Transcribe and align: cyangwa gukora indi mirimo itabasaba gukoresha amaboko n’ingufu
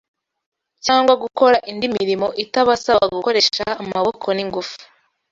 cyangwa 0.85 1.13
gukora 1.23 1.57
indi 1.71 1.85
mirimo 1.97 2.27
itabasaba 2.43 3.03
gukoresha 3.15 3.65
amaboko 3.81 4.27
n’ingufu 4.35 4.75